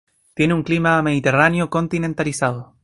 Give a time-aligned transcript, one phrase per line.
[0.33, 2.73] Tiene un clima mediterráneo continentalizado.